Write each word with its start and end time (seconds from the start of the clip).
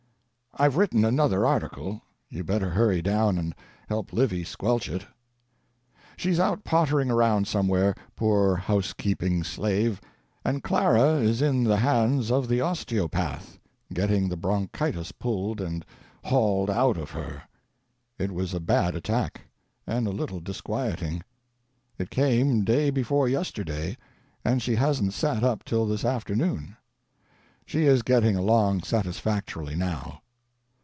IVe 0.59 0.75
written 0.75 1.05
another 1.05 1.45
article; 1.45 2.01
you 2.29 2.43
better 2.43 2.71
hurry 2.71 3.01
down 3.01 3.37
and 3.37 3.55
help 3.87 4.11
Livy 4.11 4.43
squelch 4.43 4.89
it. 4.89 5.05
She's 6.17 6.41
out 6.41 6.65
pottering 6.65 7.09
around 7.09 7.47
somewhere, 7.47 7.95
poor 8.17 8.57
house 8.57 8.91
keeping 8.91 9.45
slave; 9.45 10.01
and 10.43 10.61
Clara 10.61 11.21
is 11.21 11.41
in 11.41 11.63
the 11.63 11.77
hands 11.77 12.31
of 12.33 12.49
the 12.49 12.59
osteopath. 12.59 13.59
getting 13.93 14.27
the 14.27 14.35
bronchitis 14.35 15.13
pulled 15.13 15.61
and 15.61 15.85
hauled 16.25 16.69
out 16.69 16.97
of 16.97 17.11
her. 17.11 17.43
It 18.19 18.33
was 18.33 18.53
a 18.53 18.59
bad 18.59 18.93
attack, 18.93 19.47
and 19.87 20.05
a 20.05 20.11
little 20.11 20.41
disqtiieting. 20.41 21.21
It 21.97 22.09
came 22.09 22.65
day 22.65 22.89
before 22.89 23.29
yesterday, 23.29 23.95
and 24.43 24.61
she 24.61 24.75
hasn't 24.75 25.13
sat 25.13 25.43
up 25.45 25.63
till 25.63 25.85
this 25.87 26.03
afternoon. 26.03 26.75
She 27.65 27.85
is 27.85 28.01
getting 28.01 28.35
dong 28.35 28.83
satisfactorily, 28.83 29.75
now. 29.75 30.17